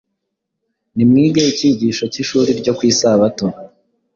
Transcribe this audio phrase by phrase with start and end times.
[0.95, 3.45] Nimwige icyigisho cy’ishuri ryo ku Isabato,